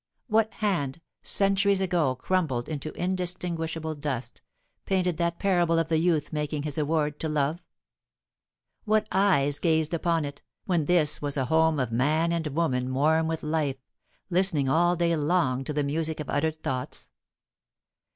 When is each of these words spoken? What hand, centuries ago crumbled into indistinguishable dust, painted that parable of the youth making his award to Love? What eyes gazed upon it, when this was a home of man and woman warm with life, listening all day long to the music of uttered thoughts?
What 0.25 0.51
hand, 0.55 0.99
centuries 1.21 1.79
ago 1.79 2.15
crumbled 2.15 2.67
into 2.67 2.91
indistinguishable 2.93 3.93
dust, 3.93 4.41
painted 4.87 5.17
that 5.17 5.37
parable 5.37 5.77
of 5.77 5.89
the 5.89 5.99
youth 5.99 6.33
making 6.33 6.63
his 6.63 6.79
award 6.79 7.19
to 7.19 7.29
Love? 7.29 7.61
What 8.83 9.05
eyes 9.11 9.59
gazed 9.59 9.93
upon 9.93 10.25
it, 10.25 10.41
when 10.65 10.85
this 10.85 11.21
was 11.21 11.37
a 11.37 11.45
home 11.45 11.79
of 11.79 11.91
man 11.91 12.31
and 12.31 12.47
woman 12.47 12.91
warm 12.95 13.27
with 13.27 13.43
life, 13.43 13.77
listening 14.31 14.67
all 14.67 14.95
day 14.95 15.15
long 15.15 15.63
to 15.65 15.71
the 15.71 15.83
music 15.83 16.19
of 16.19 16.31
uttered 16.31 16.63
thoughts? 16.63 17.11